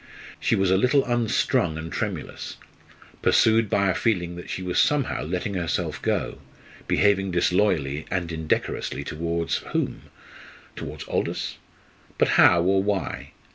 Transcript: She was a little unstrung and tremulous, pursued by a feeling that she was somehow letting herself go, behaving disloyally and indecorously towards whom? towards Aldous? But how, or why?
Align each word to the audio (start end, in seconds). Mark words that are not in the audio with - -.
She 0.39 0.55
was 0.55 0.71
a 0.71 0.77
little 0.77 1.05
unstrung 1.05 1.77
and 1.77 1.91
tremulous, 1.91 2.57
pursued 3.21 3.69
by 3.69 3.87
a 3.87 3.93
feeling 3.93 4.35
that 4.35 4.49
she 4.49 4.63
was 4.63 4.81
somehow 4.81 5.21
letting 5.21 5.53
herself 5.53 6.01
go, 6.01 6.39
behaving 6.87 7.29
disloyally 7.29 8.07
and 8.09 8.31
indecorously 8.31 9.03
towards 9.03 9.57
whom? 9.57 10.01
towards 10.75 11.07
Aldous? 11.07 11.57
But 12.17 12.29
how, 12.29 12.63
or 12.63 12.81
why? 12.81 13.33